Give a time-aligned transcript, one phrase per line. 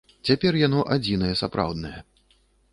[0.29, 1.95] Цяпер яно адзінае сапраўднае.